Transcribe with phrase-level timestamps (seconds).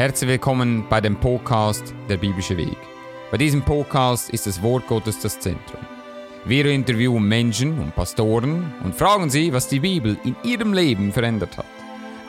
[0.00, 2.78] Herzlich willkommen bei dem Podcast Der biblische Weg.
[3.30, 5.82] Bei diesem Podcast ist das Wort Gottes das Zentrum.
[6.46, 11.58] Wir interviewen Menschen und Pastoren und fragen sie, was die Bibel in ihrem Leben verändert
[11.58, 11.66] hat.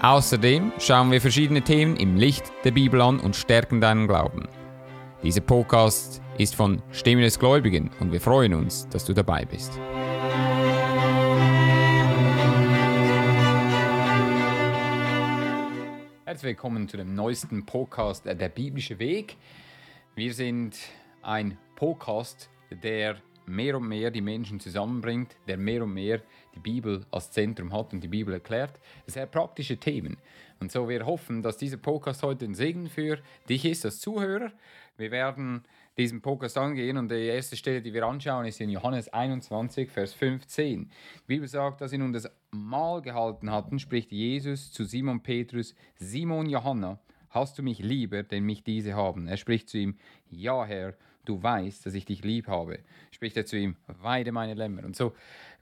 [0.01, 4.49] Außerdem schauen wir verschiedene Themen im Licht der Bibel an und stärken deinen Glauben.
[5.23, 9.79] Dieser Podcast ist von Stimme des Gläubigen und wir freuen uns, dass du dabei bist.
[16.31, 19.35] Herzlich willkommen zu dem neuesten Podcast Der biblische Weg.
[20.15, 20.77] Wir sind
[21.21, 26.21] ein Podcast, der mehr und mehr die Menschen zusammenbringt, der mehr und mehr
[26.55, 28.79] die Bibel als Zentrum hat und die Bibel erklärt.
[29.07, 30.19] Sehr praktische Themen.
[30.61, 33.19] Und so wir hoffen, dass dieser Podcast heute ein Segen für
[33.49, 34.53] dich ist als Zuhörer.
[34.95, 35.65] Wir werden
[36.01, 40.13] diesen Podcast angehen und die erste Stelle, die wir anschauen, ist in Johannes 21, Vers
[40.13, 40.85] 15.
[40.85, 45.75] Die Bibel sagt, dass sie nun das Mahl gehalten hatten, spricht Jesus zu Simon Petrus,
[45.93, 46.99] Simon Johanna,
[47.29, 49.27] hast du mich lieber, denn mich diese haben?
[49.27, 49.95] Er spricht zu ihm,
[50.31, 52.79] ja Herr, du weißt, dass ich dich lieb habe.
[53.11, 54.83] Spricht er zu ihm, weide meine Lämmer.
[54.83, 55.13] Und so,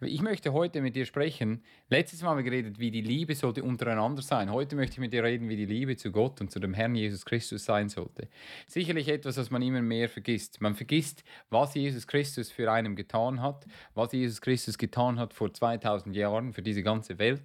[0.02, 1.62] ich möchte heute mit dir sprechen.
[1.90, 4.52] Letztes Mal haben wir geredet, wie die Liebe sollte untereinander sein.
[4.52, 6.96] Heute möchte ich mit dir reden, wie die Liebe zu Gott und zu dem Herrn
[6.96, 8.30] Jesus Christus sein sollte.
[8.68, 10.62] Sicherlich etwas, was man immer mehr vergisst.
[10.62, 15.54] Man vergisst, was Jesus Christus für einen getan hat, was Jesus Christus getan hat vor
[15.54, 17.44] 2000 Jahren für diese ganze Welt.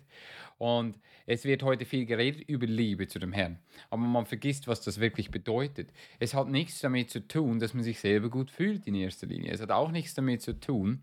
[0.58, 3.58] Und es wird heute viel geredet über Liebe zu dem Herrn,
[3.88, 5.90] aber man vergisst, was das wirklich bedeutet.
[6.18, 9.52] Es hat nichts damit zu tun, dass man sich selber gut fühlt in erster Linie.
[9.52, 11.02] Es hat auch nichts damit zu tun,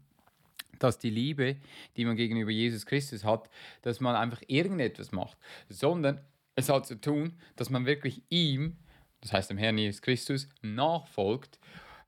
[0.77, 1.55] dass die Liebe,
[1.95, 3.49] die man gegenüber Jesus Christus hat,
[3.81, 5.37] dass man einfach irgendetwas macht,
[5.69, 6.19] sondern
[6.55, 8.75] es hat zu tun, dass man wirklich ihm,
[9.21, 11.59] das heißt dem Herrn Jesus Christus, nachfolgt,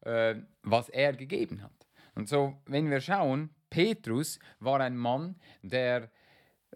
[0.01, 1.87] äh, was er gegeben hat.
[2.13, 6.11] Und so, wenn wir schauen, Petrus war ein Mann, der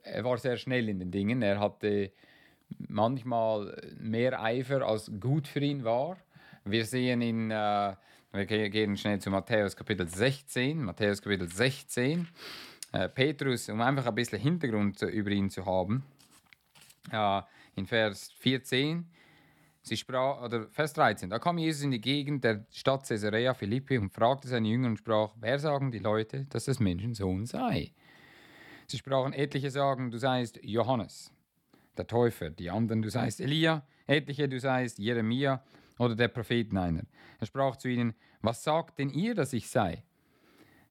[0.03, 1.42] er war sehr schnell in den Dingen.
[1.42, 2.11] Er hatte
[2.77, 6.17] manchmal mehr Eifer, als gut für ihn war.
[6.70, 7.95] Wir sehen in, äh,
[8.33, 12.28] wir gehen schnell zu Matthäus Kapitel 16, Matthäus Kapitel 16.
[12.92, 16.04] Äh, Petrus, um einfach ein bisschen Hintergrund über ihn zu haben,
[17.10, 17.42] äh,
[17.76, 19.10] in Vers 14,
[19.82, 23.98] sie sprach, oder Vers 13, da kam Jesus in die Gegend der Stadt Caesarea Philippi
[23.98, 27.94] und fragte seine Jünger und sprach, wer sagen die Leute, dass das Menschensohn sei?
[28.88, 31.32] Sie sprachen, etliche sagen, du seist Johannes,
[31.98, 35.64] der Täufer, die anderen, du seist Elia, etliche, du seist Jeremia
[35.97, 37.03] oder der Propheten einer.
[37.39, 40.03] Er sprach zu ihnen, was sagt denn ihr, dass ich sei?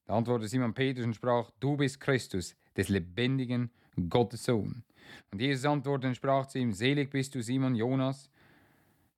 [0.06, 3.70] Da antwortete Simon Petrus und sprach, du bist Christus, des lebendigen
[4.08, 4.84] Gottes Sohn.
[5.32, 8.30] Und Jesus antwortete und sprach zu ihm, selig bist du, Simon Jonas,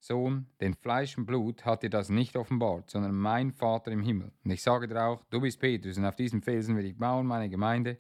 [0.01, 4.31] Sohn, denn Fleisch und Blut hat dir das nicht offenbart, sondern mein Vater im Himmel.
[4.45, 7.27] Und ich sage dir auch, du bist Petrus, und auf diesem Felsen will ich bauen
[7.27, 7.99] meine Gemeinde,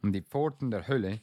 [0.00, 1.20] und die Pforten der Hölle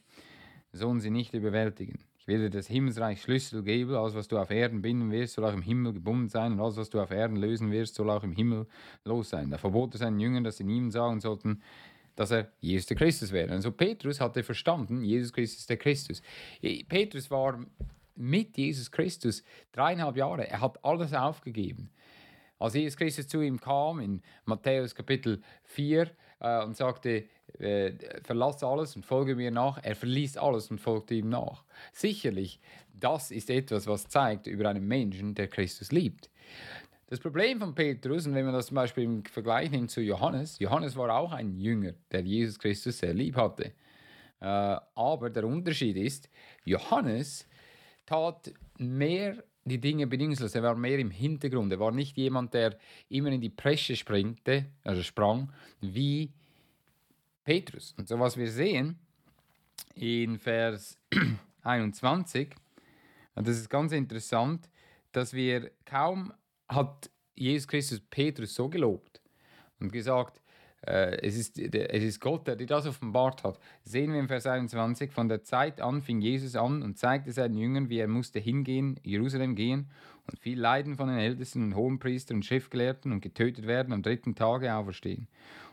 [0.73, 2.03] sollen sie nicht überwältigen.
[2.27, 5.53] Will dir das Himmelsreich Schlüssel geben, alles was du auf Erden binden wirst, soll auch
[5.53, 8.33] im Himmel gebunden sein, und alles was du auf Erden lösen wirst, soll auch im
[8.33, 8.67] Himmel
[9.05, 9.49] los sein.
[9.49, 11.63] Da verbot er seinen Jüngern, dass sie niemand sagen sollten,
[12.17, 13.53] dass er Jesus der Christus wäre.
[13.53, 16.21] Also Petrus hatte verstanden, Jesus Christus der Christus.
[16.89, 17.65] Petrus war
[18.15, 20.49] mit Jesus Christus dreieinhalb Jahre.
[20.49, 21.91] Er hat alles aufgegeben.
[22.59, 27.25] Als Jesus Christus zu ihm kam in Matthäus Kapitel 4 äh, und sagte,
[27.59, 27.93] äh,
[28.23, 31.63] verlass alles und folge mir nach, er verließ alles und folgte ihm nach.
[31.93, 32.59] Sicherlich,
[32.93, 36.29] das ist etwas, was zeigt über einen Menschen, der Christus liebt.
[37.09, 40.59] Das Problem von Petrus, und wenn man das zum Beispiel im Vergleich nimmt zu Johannes,
[40.59, 43.71] Johannes war auch ein Jünger, der Jesus Christus sehr lieb hatte.
[44.41, 46.29] Äh, aber der Unterschied ist,
[46.65, 47.47] Johannes
[48.05, 50.55] tat mehr die Dinge bedingungslos.
[50.55, 51.71] Er war mehr im Hintergrund.
[51.71, 52.77] Er war nicht jemand, der
[53.09, 55.51] immer in die Presche springte, also sprang,
[55.81, 56.31] wie
[57.43, 57.93] Petrus.
[57.97, 58.97] Und so was wir sehen
[59.95, 60.97] in Vers
[61.63, 62.49] 21,
[63.35, 64.69] und das ist ganz interessant,
[65.11, 66.33] dass wir kaum
[66.67, 69.21] hat Jesus Christus Petrus so gelobt
[69.79, 70.41] und gesagt,
[70.87, 73.59] es, ist, es ist Gott, der dir das offenbart hat.
[73.83, 77.57] Sehen wir im Vers 21, von der Zeit an fing Jesus an und zeigte seinen
[77.57, 79.89] Jüngern, wie er musste hingehen, Jerusalem gehen
[80.27, 84.35] und viel leiden von den Ältesten und Hohenpriestern und Schriftgelehrten und getötet werden, am dritten
[84.35, 85.27] Tage auferstehen.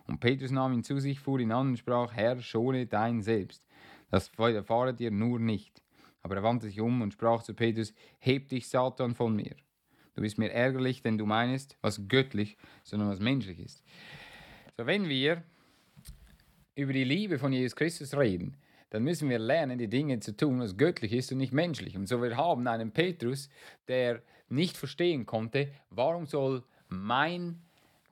[0.07, 3.65] Und Petrus nahm ihn zu sich, fuhr ihn an und sprach, Herr, schone dein Selbst,
[4.11, 5.83] das erfahre dir nur nicht.
[6.23, 9.55] Aber er wandte sich um und sprach zu Petrus, heb dich, Satan, von mir.
[10.15, 13.83] Du bist mir ärgerlich, denn du meinst, was göttlich, sondern was menschlich ist.
[14.77, 15.45] So, wenn wir
[16.75, 18.57] über die Liebe von Jesus Christus reden,
[18.91, 21.97] dann müssen wir lernen, die Dinge zu tun, was göttlich ist und nicht menschlich.
[21.97, 23.49] Und so wir haben einen Petrus,
[23.87, 27.63] der nicht verstehen konnte, warum soll mein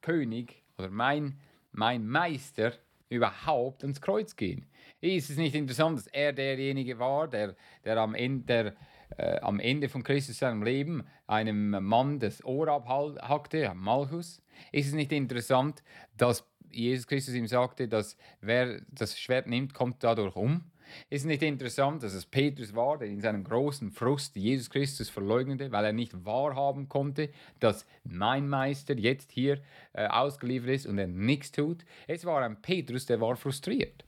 [0.03, 1.41] König oder mein,
[1.73, 2.75] mein Meister
[3.09, 4.67] überhaupt ans Kreuz gehen.
[5.01, 8.75] Ist es nicht interessant, dass er derjenige war, der, der am Ende der,
[9.19, 14.43] äh, am Ende von Christus seinem Leben einem Mann das Ohr abhackte, Malchus.
[14.71, 15.83] Ist es nicht interessant,
[16.17, 20.65] dass Jesus Christus ihm sagte, dass wer das Schwert nimmt, kommt dadurch um?
[21.09, 25.73] Ist nicht interessant, dass es Petrus war, der in seinem großen Frust Jesus Christus verleugnete,
[25.73, 27.31] weil er nicht wahrhaben konnte,
[27.61, 29.59] dass mein Meister jetzt hier
[29.93, 31.85] äh, ausgeliefert ist und er nichts tut?
[32.07, 34.05] Es war ein Petrus, der war frustriert.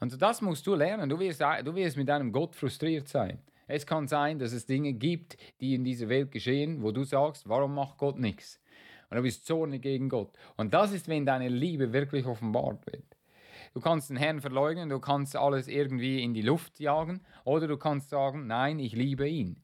[0.00, 1.08] Und das musst du lernen.
[1.08, 3.38] Du wirst, du wirst mit deinem Gott frustriert sein.
[3.66, 7.48] Es kann sein, dass es Dinge gibt, die in dieser Welt geschehen, wo du sagst,
[7.48, 8.59] warum macht Gott nichts?
[9.10, 10.30] Und du bist zornig gegen Gott.
[10.56, 13.04] Und das ist, wenn deine Liebe wirklich offenbart wird.
[13.74, 17.76] Du kannst den Herrn verleugnen, du kannst alles irgendwie in die Luft jagen oder du
[17.76, 19.62] kannst sagen, nein, ich liebe ihn.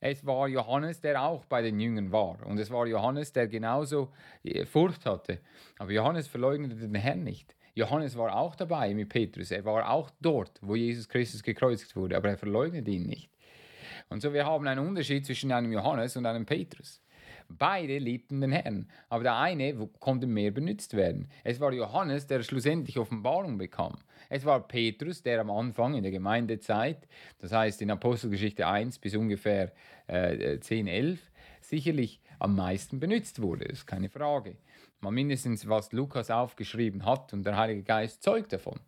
[0.00, 2.44] Es war Johannes, der auch bei den Jüngern war.
[2.44, 4.10] Und es war Johannes, der genauso
[4.42, 5.38] äh, Furcht hatte.
[5.78, 7.54] Aber Johannes verleugnete den Herrn nicht.
[7.74, 9.50] Johannes war auch dabei mit Petrus.
[9.50, 12.16] Er war auch dort, wo Jesus Christus gekreuzigt wurde.
[12.16, 13.30] Aber er verleugnet ihn nicht.
[14.08, 17.00] Und so wir haben einen Unterschied zwischen einem Johannes und einem Petrus.
[17.58, 21.28] Beide liebten den Herrn, aber der eine konnte mehr benutzt werden.
[21.44, 23.98] Es war Johannes, der schlussendlich Offenbarung bekam.
[24.28, 27.06] Es war Petrus, der am Anfang in der Gemeindezeit,
[27.38, 29.72] das heißt in Apostelgeschichte 1 bis ungefähr
[30.06, 31.20] äh, 10, 11,
[31.60, 33.64] sicherlich am meisten benutzt wurde.
[33.64, 34.56] Ist keine Frage.
[35.00, 38.78] Mal mindestens, was Lukas aufgeschrieben hat und der Heilige Geist zeugt davon.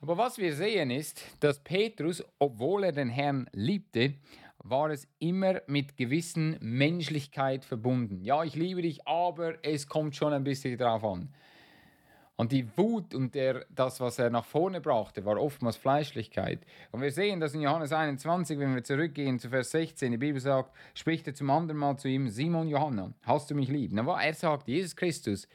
[0.00, 4.14] Aber was wir sehen ist, dass Petrus, obwohl er den Herrn liebte,
[4.58, 8.22] war es immer mit gewissen Menschlichkeit verbunden.
[8.22, 11.32] Ja, ich liebe dich, aber es kommt schon ein bisschen drauf an.
[12.36, 16.60] Und die Wut und der, das, was er nach vorne brachte, war oftmals Fleischlichkeit.
[16.92, 20.12] Und wir sehen das in Johannes 21, wenn wir zurückgehen zu Vers 16.
[20.12, 23.68] Die Bibel sagt, spricht er zum anderen Mal zu ihm, Simon Johanna, hast du mich
[23.68, 23.90] lieb?
[23.92, 25.48] Na, er sagt, Jesus Christus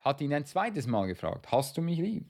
[0.00, 2.24] hat ihn ein zweites Mal gefragt, hast du mich lieb?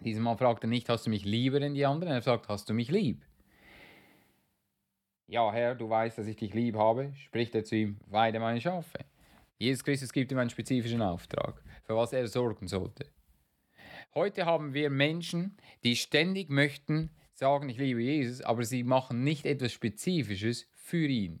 [0.00, 2.14] Dieses Mal fragt er nicht, hast du mich lieber denn die anderen?
[2.14, 3.24] Er sagt, hast du mich lieb?
[5.28, 8.60] Ja, Herr, du weißt, dass ich dich lieb habe, spricht er zu ihm, weide meine
[8.60, 9.00] Schafe.
[9.58, 13.06] Jesus Christus gibt ihm einen spezifischen Auftrag, für was er sorgen sollte.
[14.14, 19.46] Heute haben wir Menschen, die ständig möchten sagen, ich liebe Jesus, aber sie machen nicht
[19.46, 21.40] etwas Spezifisches für ihn.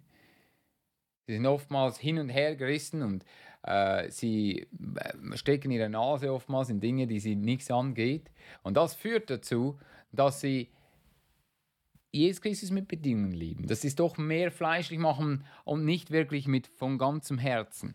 [1.26, 3.24] Sie sind oftmals hin und her gerissen und
[3.62, 4.66] äh, sie
[4.96, 8.30] äh, stecken ihre Nase oftmals in Dinge, die sie nichts angeht.
[8.62, 9.78] Und das führt dazu,
[10.12, 10.70] dass sie
[12.16, 13.66] Jesus Christus mit Bedingungen lieben.
[13.66, 17.94] Das ist doch mehr fleischlich machen und nicht wirklich mit von ganzem Herzen.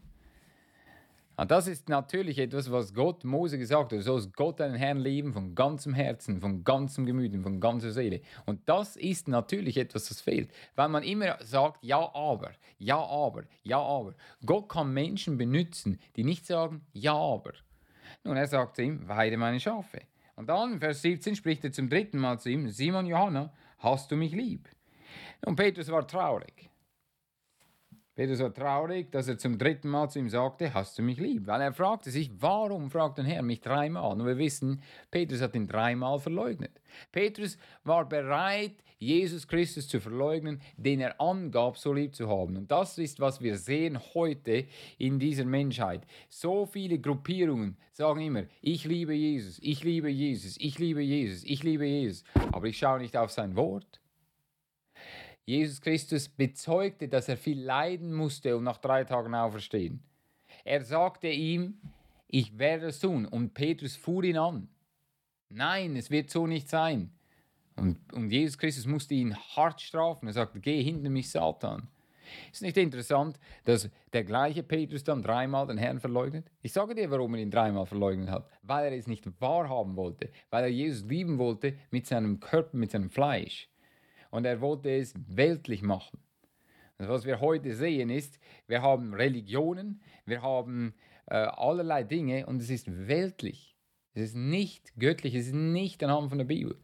[1.38, 3.92] Und das ist natürlich etwas, was Gott Mose gesagt hat.
[3.94, 8.22] Du sollst Gott deinen Herrn lieben von ganzem Herzen, von ganzem Gemüt von ganzer Seele.
[8.46, 10.52] Und das ist natürlich etwas, das fehlt.
[10.76, 14.14] Weil man immer sagt, ja, aber, ja, aber, ja, aber.
[14.46, 17.54] Gott kann Menschen benutzen, die nicht sagen, ja, aber.
[18.24, 20.02] Nun, er sagt ihm, weide meine Schafe.
[20.36, 24.16] Und dann, Vers 17, spricht er zum dritten Mal zu ihm, Simon Johanna, hast du
[24.16, 24.68] mich lieb?
[25.46, 26.71] Und Petrus war traurig.
[28.22, 31.48] Petrus war traurig, dass er zum dritten Mal zu ihm sagte, hast du mich lieb?
[31.48, 34.12] Weil er fragte sich, warum fragt der Herr mich dreimal?
[34.12, 36.70] Und wir wissen, Petrus hat ihn dreimal verleugnet.
[37.12, 42.58] Petrus war bereit, Jesus Christus zu verleugnen, den er angab, so lieb zu haben.
[42.58, 44.66] Und das ist, was wir sehen heute
[45.00, 46.06] in dieser Menschheit.
[46.30, 51.64] So viele Gruppierungen sagen immer, ich liebe Jesus, ich liebe Jesus, ich liebe Jesus, ich
[51.64, 52.24] liebe Jesus.
[52.52, 54.01] Aber ich schaue nicht auf sein Wort.
[55.46, 60.04] Jesus Christus bezeugte, dass er viel leiden musste und nach drei Tagen auferstehen.
[60.64, 61.80] Er sagte ihm,
[62.28, 63.26] ich werde es tun.
[63.26, 64.70] Und Petrus fuhr ihn an.
[65.50, 67.12] Nein, es wird so nicht sein.
[67.76, 70.28] Und, und Jesus Christus musste ihn hart strafen.
[70.28, 71.88] Er sagte, geh hinter mich, Satan.
[72.52, 76.50] Ist nicht interessant, dass der gleiche Petrus dann dreimal den Herrn verleugnet?
[76.62, 78.48] Ich sage dir, warum er ihn dreimal verleugnet hat.
[78.62, 80.30] Weil er es nicht wahrhaben wollte.
[80.50, 83.71] Weil er Jesus lieben wollte mit seinem Körper, mit seinem Fleisch.
[84.32, 86.20] Und er wollte es weltlich machen.
[86.98, 90.94] Und was wir heute sehen ist, wir haben Religionen, wir haben
[91.28, 93.76] äh, allerlei Dinge und es ist weltlich.
[94.14, 96.78] Es ist nicht göttlich, es ist nicht anhand von der Bibel.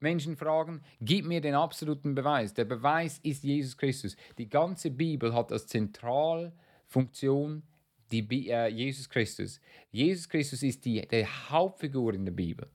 [0.00, 2.54] Menschen fragen, gib mir den absoluten Beweis.
[2.54, 4.16] Der Beweis ist Jesus Christus.
[4.36, 7.62] Die ganze Bibel hat als Zentralfunktion
[8.10, 9.60] die, äh, Jesus Christus.
[9.90, 12.68] Jesus Christus ist die, die Hauptfigur in der Bibel.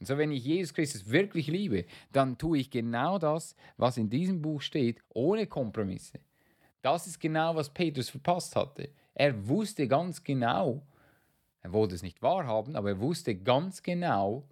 [0.00, 4.08] Und so, wenn ich Jesus Christus wirklich liebe, dann tue ich genau das, was in
[4.08, 6.20] diesem Buch steht, ohne Kompromisse.
[6.82, 8.90] Das ist genau, was Petrus verpasst hatte.
[9.14, 10.86] Er wusste ganz genau,
[11.60, 14.48] er wollte es nicht wahrhaben, aber er wusste ganz genau,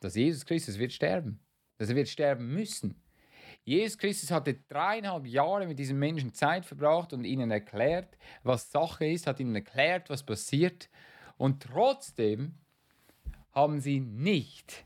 [0.00, 1.40] dass Jesus Christus wird sterben,
[1.76, 3.02] dass er wird sterben müssen.
[3.64, 9.06] Jesus Christus hatte dreieinhalb Jahre mit diesen Menschen Zeit verbracht und ihnen erklärt, was Sache
[9.06, 10.88] ist, hat ihnen erklärt, was passiert.
[11.36, 12.54] Und trotzdem
[13.56, 14.84] haben sie nicht,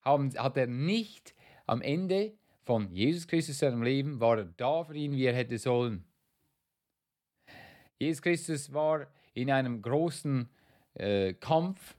[0.00, 1.34] haben, hat er nicht
[1.66, 5.58] am Ende von Jesus Christus seinem Leben war er da für ihn, wie er hätte
[5.58, 6.04] sollen.
[7.98, 10.48] Jesus Christus war in einem großen
[10.94, 11.96] äh, Kampf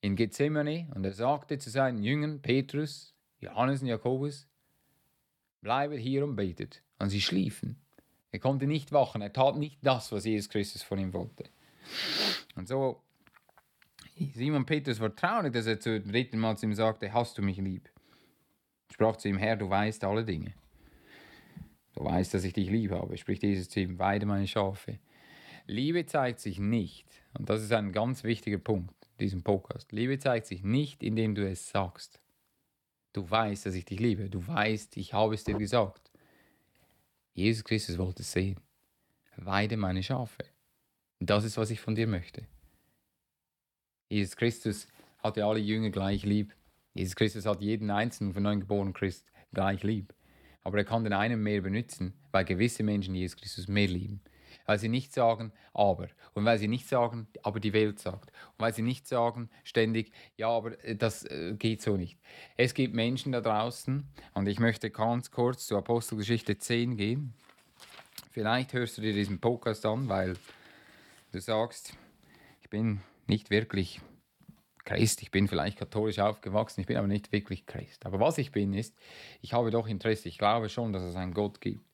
[0.00, 4.48] in Gethsemane und er sagte zu seinen Jüngern, Petrus, Johannes und Jakobus,
[5.60, 6.82] bleibet hier und betet.
[6.98, 7.80] Und sie schliefen.
[8.32, 11.44] Er konnte nicht wachen, er tat nicht das, was Jesus Christus von ihm wollte.
[12.56, 13.02] Und so,
[14.34, 17.58] Simon Petrus war traurig, dass er zum dritten Mal zu ihm sagte, hast du mich
[17.58, 17.90] lieb?
[18.90, 20.54] Sprach zu ihm, Herr, du weißt alle Dinge.
[21.94, 24.98] Du weißt, dass ich dich lieb habe, spricht Jesus zu ihm, weide meine Schafe.
[25.66, 27.06] Liebe zeigt sich nicht,
[27.38, 31.34] und das ist ein ganz wichtiger Punkt in diesem Podcast, Liebe zeigt sich nicht, indem
[31.34, 32.20] du es sagst.
[33.12, 34.28] Du weißt, dass ich dich liebe.
[34.28, 36.10] Du weißt, ich habe es dir gesagt.
[37.32, 38.60] Jesus Christus wollte es sehen.
[39.36, 40.44] Weide meine Schafe.
[41.18, 42.46] Das ist, was ich von dir möchte.
[44.08, 46.54] Jesus Christus hatte alle Jünger gleich lieb.
[46.94, 50.14] Jesus Christus hat jeden einzelnen von neugeborenen Christ gleich lieb.
[50.62, 54.20] Aber er kann den einen mehr benutzen, weil gewisse Menschen Jesus Christus mehr lieben
[54.66, 56.08] weil sie nicht sagen, aber.
[56.34, 58.30] Und weil sie nicht sagen, aber die Welt sagt.
[58.30, 62.18] Und weil sie nicht sagen ständig, ja, aber äh, das äh, geht so nicht.
[62.56, 67.32] Es gibt Menschen da draußen, und ich möchte ganz kurz zur Apostelgeschichte 10 gehen.
[68.32, 70.36] Vielleicht hörst du dir diesen Podcast an, weil
[71.32, 71.94] du sagst,
[72.60, 74.00] ich bin nicht wirklich
[74.84, 78.06] Christ, ich bin vielleicht katholisch aufgewachsen, ich bin aber nicht wirklich Christ.
[78.06, 78.96] Aber was ich bin, ist,
[79.42, 81.84] ich habe doch Interesse, ich glaube schon, dass es einen Gott gibt.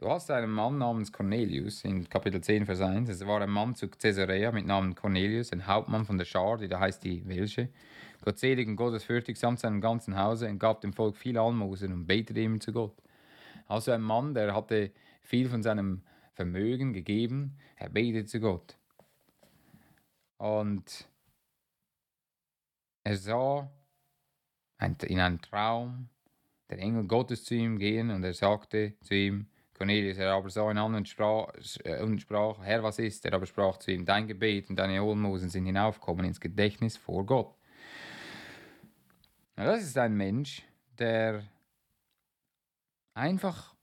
[0.00, 3.08] Du hast einen Mann namens Cornelius in Kapitel 10, Vers 1.
[3.10, 6.68] Es war ein Mann zu Caesarea mit Namen Cornelius, ein Hauptmann von der Schar, die
[6.68, 7.68] da heißt die Welsche.
[8.24, 12.40] Gottselig und gottesfürchtig samt seinem ganzen Hause und gab dem Volk viel Almosen und betete
[12.40, 12.96] ihm zu Gott.
[13.66, 14.90] Also ein Mann, der hatte
[15.20, 16.02] viel von seinem
[16.32, 18.79] Vermögen gegeben, er betete zu Gott.
[20.40, 21.06] Und
[23.04, 23.70] er sah
[24.80, 26.08] in einem Traum
[26.70, 30.70] der Engel Gottes zu ihm gehen und er sagte zu ihm, Cornelius, er aber sah
[30.70, 31.52] ihn an und sprach,
[31.84, 33.26] äh, und sprach, Herr, was ist?
[33.26, 37.26] Er aber sprach zu ihm, dein Gebet und deine Almosen sind hinaufgekommen ins Gedächtnis vor
[37.26, 37.54] Gott.
[39.58, 40.62] Ja, das ist ein Mensch,
[40.98, 41.44] der
[43.12, 43.74] einfach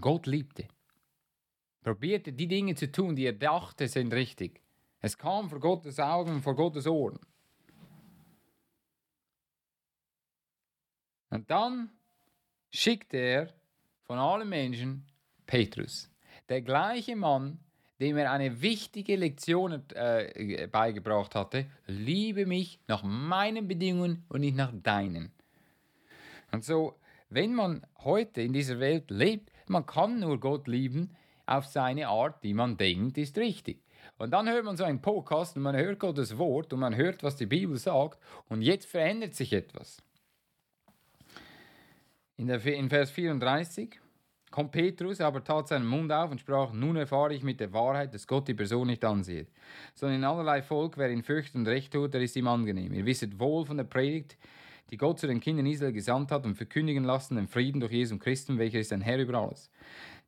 [0.00, 0.66] Gott liebte.
[1.82, 4.62] Probierte die Dinge zu tun, die er dachte, sind richtig.
[5.00, 7.18] Es kam vor Gottes Augen, vor Gottes Ohren.
[11.30, 11.90] Und dann
[12.70, 13.54] schickte er
[14.02, 15.06] von allen Menschen
[15.46, 16.10] Petrus.
[16.48, 17.60] Der gleiche Mann,
[18.00, 24.56] dem er eine wichtige Lektion äh, beigebracht hatte, liebe mich nach meinen Bedingungen und nicht
[24.56, 25.32] nach deinen.
[26.50, 31.16] Und so, wenn man heute in dieser Welt lebt, man kann nur Gott lieben
[31.46, 33.82] auf seine Art, die man denkt, ist richtig.
[34.18, 37.22] Und dann hört man so einen Podcast und man hört Gottes Wort und man hört,
[37.22, 40.02] was die Bibel sagt und jetzt verändert sich etwas.
[42.36, 43.98] In, der, in Vers 34
[44.50, 48.12] Kommt Petrus, aber tat seinen Mund auf und sprach, nun erfahre ich mit der Wahrheit,
[48.12, 49.46] dass Gott die Person nicht ansieht,
[49.94, 52.92] sondern in allerlei Volk, wer ihn fürchtet und recht tut, der ist ihm angenehm.
[52.92, 54.36] Ihr wisset wohl von der Predigt,
[54.90, 58.18] die Gott zu den Kindern Israel gesandt hat und verkündigen lassen den Frieden durch Jesu
[58.18, 59.70] Christen, welcher ist ein Herr über alles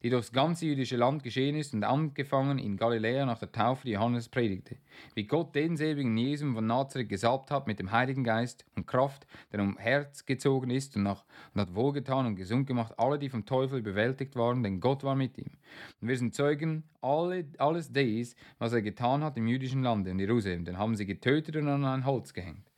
[0.03, 3.93] die durchs ganze jüdische Land geschehen ist und angefangen in Galiläa nach der Taufe, die
[3.93, 4.77] Johannes predigte.
[5.15, 9.61] Wie Gott denselbigen Jesum von Nazareth gesalbt hat mit dem Heiligen Geist und Kraft, der
[9.61, 13.47] um Herz gezogen ist und, nach, und hat wohlgetan und gesund gemacht, alle, die vom
[13.47, 15.51] Teufel überwältigt waren, denn Gott war mit ihm.
[16.01, 20.19] Und wir sind Zeugen alle, alles dies, was er getan hat im jüdischen Lande in
[20.19, 22.72] Jerusalem, den haben sie getötet und an ein Holz gehängt.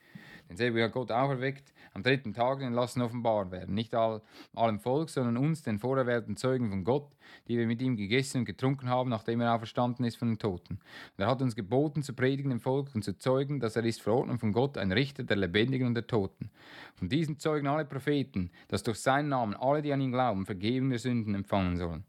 [0.54, 3.74] Denselben hat Gott auferweckt, am dritten Tag den lassen offenbar werden.
[3.74, 4.22] Nicht all,
[4.54, 7.10] allem Volk, sondern uns, den vorerwählten Zeugen von Gott,
[7.48, 10.74] die wir mit ihm gegessen und getrunken haben, nachdem er auferstanden ist von den Toten.
[10.74, 14.00] Und er hat uns geboten, zu predigen dem Volk und zu zeugen, dass er ist
[14.00, 16.50] verordnet von Gott, ein Richter der Lebendigen und der Toten.
[16.94, 20.90] Von diesen zeugen alle Propheten, dass durch seinen Namen alle, die an ihn glauben, Vergebung
[20.90, 22.04] der Sünden empfangen sollen.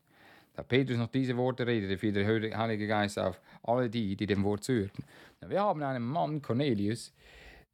[0.53, 4.43] Da Petrus noch diese Worte redete, fiel der Heilige Geist auf alle die, die dem
[4.43, 5.03] Wort zuhörten.
[5.45, 7.11] Wir haben einen Mann, Cornelius,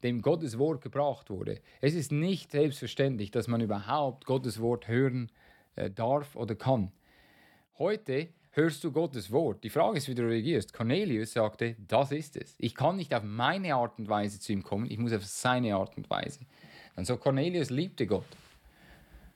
[0.02, 1.60] dem Gottes Wort gebracht wurde.
[1.80, 5.30] Es ist nicht selbstverständlich, dass man überhaupt Gottes Wort hören
[5.76, 6.92] äh, darf oder kann.
[7.78, 9.64] Heute hörst du Gottes Wort.
[9.64, 10.72] Die Frage ist, wie du reagierst.
[10.72, 12.54] Cornelius sagte, das ist es.
[12.58, 15.74] Ich kann nicht auf meine Art und Weise zu ihm kommen, ich muss auf seine
[15.76, 16.40] Art und Weise.
[16.96, 18.26] Und so Cornelius liebte Gott.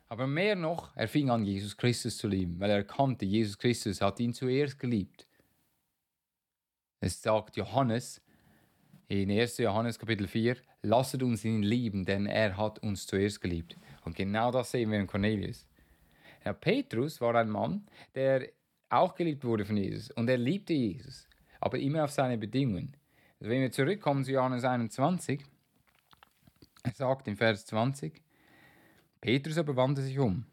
[0.08, 4.00] Aber mehr noch, er fing an, Jesus Christus zu lieben, weil er erkannte, Jesus Christus
[4.00, 5.26] hat ihn zuerst geliebt.
[7.00, 8.20] Es sagt Johannes,
[9.08, 9.58] in 1.
[9.58, 13.76] Johannes Kapitel 4, lasset uns ihn lieben, denn er hat uns zuerst geliebt.
[14.04, 15.66] Und genau das sehen wir in Cornelius.
[16.44, 18.48] Ja, Petrus war ein Mann, der
[18.88, 21.28] auch geliebt wurde von Jesus und er liebte Jesus,
[21.60, 22.96] aber immer auf seine Bedingungen.
[23.38, 25.44] Also wenn wir zurückkommen zu Johannes 21,
[26.82, 28.22] er sagt in Vers 20,
[29.20, 30.46] Petrus aber wandte sich um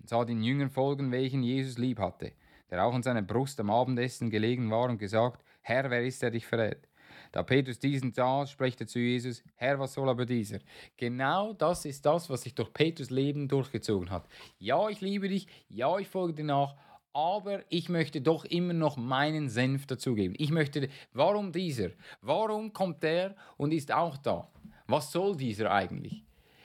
[0.00, 2.32] und sah den Jüngern folgen, welchen Jesus lieb hatte,
[2.70, 6.30] der auch an seiner Brust am Abendessen gelegen war und gesagt, Herr, wer ist der
[6.30, 6.88] dich verrät?
[7.32, 10.58] Da Petrus diesen sah, spricht er zu Jesus, Herr, was soll aber dieser?
[10.98, 14.28] Genau das ist das, was sich durch Petrus Leben durchgezogen hat.
[14.58, 16.76] Ja, ich liebe dich, ja, ich folge dir nach,
[17.14, 20.34] aber ich möchte doch immer noch meinen Senf dazugeben.
[20.38, 21.88] Ich möchte, warum dieser?
[22.20, 24.48] Warum kommt der und ist auch da?
[24.86, 26.22] Was soll dieser eigentlich?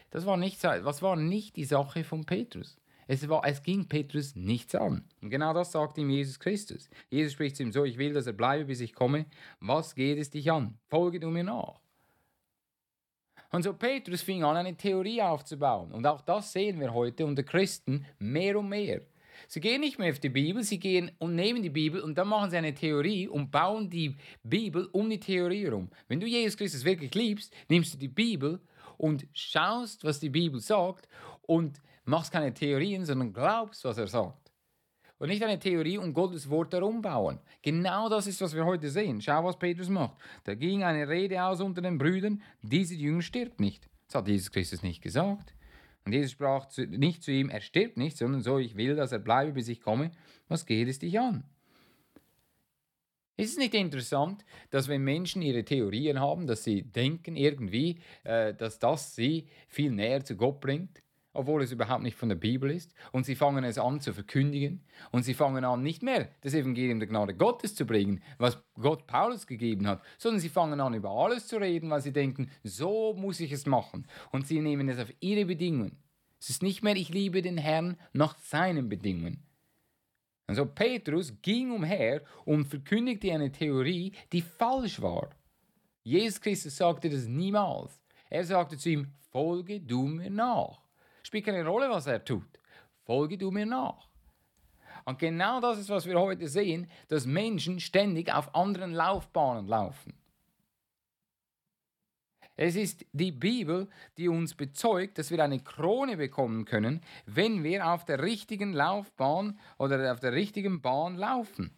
[0.09, 2.77] Das war nicht, was war nicht die Sache von Petrus.
[3.07, 5.05] Es, war, es ging Petrus nichts an.
[5.21, 6.89] Und genau das sagt ihm Jesus Christus.
[7.09, 9.25] Jesus spricht zu ihm so, ich will, dass er bleibe, bis ich komme.
[9.59, 10.77] Was geht es dich an?
[10.87, 11.79] Folge du mir nach.
[13.51, 15.93] Und so Petrus fing an, eine Theorie aufzubauen.
[15.93, 19.01] Und auch das sehen wir heute unter Christen mehr und mehr.
[19.47, 22.27] Sie gehen nicht mehr auf die Bibel, sie gehen und nehmen die Bibel und dann
[22.27, 25.89] machen sie eine Theorie und bauen die Bibel um die Theorie herum.
[26.07, 28.59] Wenn du Jesus Christus wirklich liebst, nimmst du die Bibel
[28.97, 31.07] und schaust, was die Bibel sagt
[31.43, 34.51] und machst keine Theorien, sondern glaubst, was er sagt.
[35.19, 37.39] Und nicht eine Theorie und Gottes Wort herum bauen.
[37.63, 39.19] Genau das ist, was wir heute sehen.
[39.19, 40.15] Schau, was Petrus macht.
[40.43, 43.89] Da ging eine Rede aus unter den Brüdern, diese Jünger stirbt nicht.
[44.07, 45.53] Das hat Jesus Christus nicht gesagt.
[46.05, 49.11] Und Jesus sprach zu, nicht zu ihm, er stirbt nicht, sondern so, ich will, dass
[49.11, 50.11] er bleibe, bis ich komme.
[50.47, 51.43] Was geht es dich an?
[53.35, 58.53] Ist es nicht interessant, dass wenn Menschen ihre Theorien haben, dass sie denken irgendwie, äh,
[58.53, 61.03] dass das sie viel näher zu Gott bringt?
[61.37, 62.93] Obwohl es überhaupt nicht von der Bibel ist.
[63.11, 64.83] Und sie fangen es an zu verkündigen.
[65.11, 69.07] Und sie fangen an, nicht mehr das Evangelium der Gnade Gottes zu bringen, was Gott
[69.07, 73.13] Paulus gegeben hat, sondern sie fangen an, über alles zu reden, weil sie denken, so
[73.13, 74.07] muss ich es machen.
[74.31, 75.97] Und sie nehmen es auf ihre Bedingungen.
[76.39, 79.43] Es ist nicht mehr, ich liebe den Herrn nach seinen Bedingungen.
[80.47, 85.29] Also Petrus ging umher und verkündigte eine Theorie, die falsch war.
[86.03, 88.01] Jesus Christus sagte das niemals.
[88.29, 90.86] Er sagte zu ihm, folge du mir nach.
[91.27, 92.47] Spielt keine Rolle, was er tut.
[93.03, 94.07] Folge du mir nach.
[95.03, 100.13] Und genau das ist, was wir heute sehen, dass Menschen ständig auf anderen Laufbahnen laufen.
[102.55, 107.87] Es ist die Bibel, die uns bezeugt, dass wir eine Krone bekommen können, wenn wir
[107.87, 111.75] auf der richtigen Laufbahn oder auf der richtigen Bahn laufen.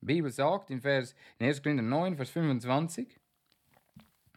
[0.00, 1.62] Die Bibel sagt in Vers in 1.
[1.62, 3.16] Korinther 9, Vers 25,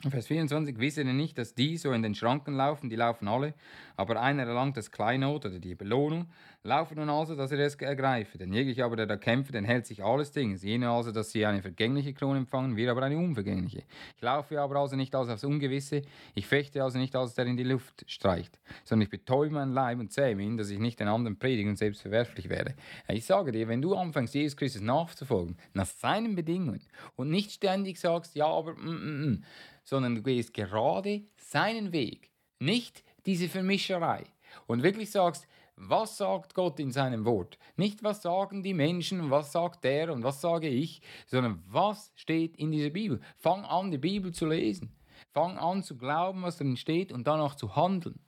[0.07, 3.53] Vers 24, wisse ihr nicht, dass die so in den Schranken laufen, die laufen alle,
[3.97, 6.31] aber einer erlangt das Kleinod oder die Belohnung.
[6.63, 8.37] Laufe nun also, dass er es ergreife.
[8.37, 10.61] Denn jeglicher aber, der da kämpft, den hält sich alles Dings.
[10.61, 13.83] Jene also, dass sie eine vergängliche Krone empfangen, wir aber eine unvergängliche.
[14.17, 16.01] Ich laufe aber also nicht als aufs Ungewisse,
[16.35, 19.99] ich fechte also nicht als der in die Luft streicht, sondern ich betäube meinen Leib
[19.99, 22.75] und zähme ihn, dass ich nicht den anderen predige und selbst verwerflich werde.
[23.07, 26.81] Ich sage dir, wenn du anfängst, Jesus Christus nachzufolgen, nach seinen Bedingungen
[27.15, 29.43] und nicht ständig sagst, ja, aber, mm, mm, mm,
[29.85, 34.25] sondern du gehst gerade seinen Weg, nicht diese Vermischerei.
[34.67, 35.47] Und wirklich sagst,
[35.81, 37.57] was sagt Gott in seinem Wort?
[37.77, 42.57] Nicht, was sagen die Menschen, was sagt der und was sage ich, sondern was steht
[42.57, 43.21] in dieser Bibel.
[43.37, 44.91] Fang an, die Bibel zu lesen.
[45.31, 48.19] Fang an zu glauben, was drin steht und danach zu handeln.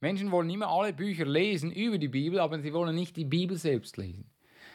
[0.00, 3.56] Menschen wollen immer alle Bücher lesen über die Bibel, aber sie wollen nicht die Bibel
[3.56, 4.28] selbst lesen.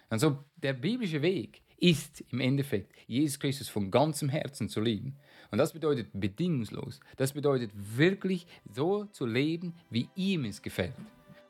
[0.09, 5.17] Also der biblische Weg ist im Endeffekt, Jesus Christus von ganzem Herzen zu lieben.
[5.51, 7.01] Und das bedeutet bedingungslos.
[7.17, 10.95] Das bedeutet wirklich so zu leben, wie ihm es gefällt.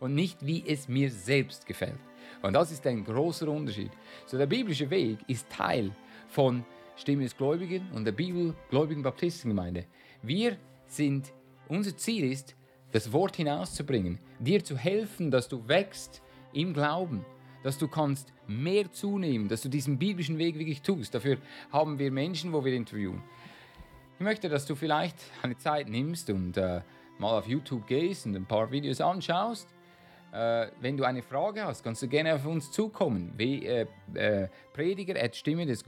[0.05, 1.97] Und nicht, wie es mir selbst gefällt.
[2.43, 3.89] Und das ist ein großer Unterschied.
[4.27, 5.89] So der biblische Weg ist Teil
[6.27, 6.63] von
[6.95, 9.85] Stimme des Gläubigen und der Bibelgläubigen Baptistengemeinde.
[10.21, 11.33] Wir sind,
[11.69, 12.55] unser Ziel ist,
[12.91, 16.21] das Wort hinauszubringen, dir zu helfen, dass du wächst
[16.53, 17.25] im Glauben,
[17.63, 21.15] dass du kannst mehr zunehmen, dass du diesen biblischen Weg wirklich tust.
[21.15, 21.39] Dafür
[21.71, 23.23] haben wir Menschen, wo wir interviewen.
[24.19, 26.81] Ich möchte, dass du vielleicht eine Zeit nimmst und äh,
[27.17, 29.67] mal auf YouTube gehst und ein paar Videos anschaust.
[30.35, 33.33] Äh, wenn du eine Frage hast, kannst du gerne auf uns zukommen.
[33.37, 35.85] Wie, äh, äh, Prediger at Stimme des.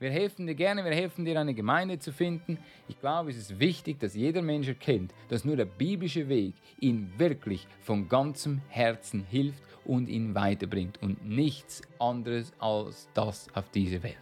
[0.00, 2.58] Wir helfen dir gerne, wir helfen dir, eine Gemeinde zu finden.
[2.88, 7.12] Ich glaube, es ist wichtig, dass jeder Mensch erkennt, dass nur der biblische Weg ihn
[7.16, 14.02] wirklich von ganzem Herzen hilft und ihn weiterbringt und nichts anderes als das auf dieser
[14.04, 14.16] Welt.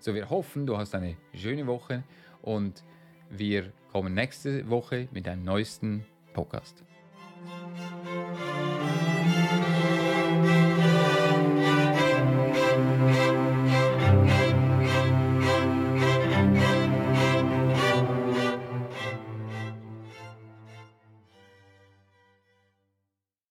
[0.00, 2.04] So, wir hoffen, du hast eine schöne Woche
[2.40, 2.82] und
[3.28, 6.82] wir kommen nächste Woche mit einem neuesten Podcast.